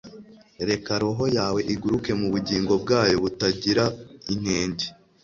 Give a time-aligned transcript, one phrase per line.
[0.69, 3.83] reka roho yawe iguruke mubugingo bwayo butagira
[4.33, 4.87] inenge